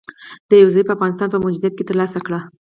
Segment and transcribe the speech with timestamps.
[0.49, 2.39] د یو ضعیفه افغانستان په موجودیت کې تر لاسه کړي